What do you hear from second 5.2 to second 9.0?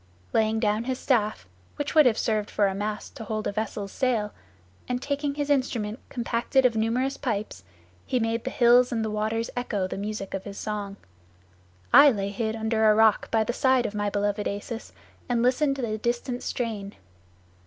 his instrument compacted of numerous pipes, he made the hills